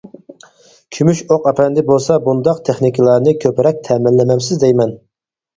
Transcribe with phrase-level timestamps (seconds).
[0.97, 4.99] كۆمۈش ئوق ئەپەندى بولسا بۇنداق تېخنىكىلارنى كۆپرەك تەمىنلىمەمسىز دەيمەن.